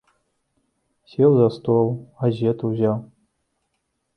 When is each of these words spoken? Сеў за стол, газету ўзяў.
Сеў 1.11 1.31
за 1.39 1.47
стол, 1.57 1.87
газету 2.25 2.63
ўзяў. 2.73 2.97